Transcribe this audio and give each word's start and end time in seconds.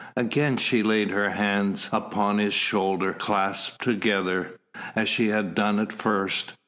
Again 0.17 0.57
she 0.57 0.81
laid 0.81 1.11
her 1.11 1.29
hands 1.29 1.87
upon 1.91 2.39
his 2.39 2.55
shoulder 2.55 3.13
clasped 3.13 3.83
together, 3.83 4.59
as 4.95 5.07
she 5.07 5.27
had 5.27 5.53
done 5.53 5.77
at 5.77 5.93
first. 5.93 6.55